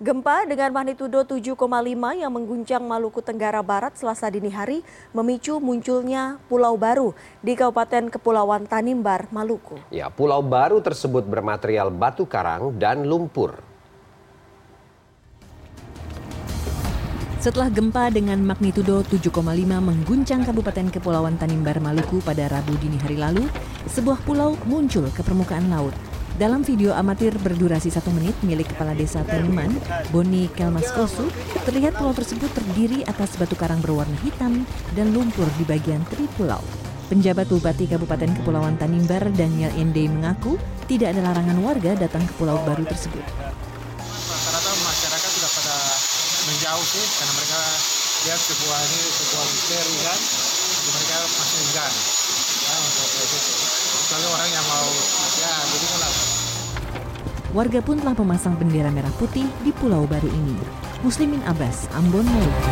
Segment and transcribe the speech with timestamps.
[0.00, 1.60] Gempa dengan magnitudo 7,5
[2.16, 4.80] yang mengguncang Maluku Tenggara Barat selasa dini hari
[5.12, 7.12] memicu munculnya pulau baru
[7.44, 9.76] di Kabupaten Kepulauan Tanimbar, Maluku.
[9.92, 13.60] Ya, pulau baru tersebut bermaterial batu karang dan lumpur.
[17.36, 19.36] Setelah gempa dengan magnitudo 7,5
[19.68, 23.44] mengguncang Kabupaten Kepulauan Tanimbar, Maluku pada Rabu dini hari lalu,
[23.84, 25.92] sebuah pulau muncul ke permukaan laut.
[26.40, 29.76] Dalam video amatir berdurasi satu menit milik Kepala Desa Taniman,
[30.08, 31.28] Boni Kelmaskosu,
[31.68, 34.64] terlihat pulau tersebut terdiri atas batu karang berwarna hitam
[34.96, 36.64] dan lumpur di bagian tepi pulau.
[37.12, 40.56] Penjabat Bupati Kabupaten Kepulauan Tanimbar, Daniel Ende mengaku
[40.88, 43.20] tidak ada larangan warga datang ke pulau baru tersebut.
[44.00, 45.76] Rata-rata masyarakat sudah pada
[46.48, 47.60] menjauh sih, karena mereka
[48.24, 50.20] lihat sebuah ini sebuah misteri kan,
[50.88, 51.60] mereka masih
[57.50, 60.54] Warga pun telah memasang bendera merah putih di pulau baru ini.
[61.02, 62.70] Muslimin Abbas, Ambon Maluku.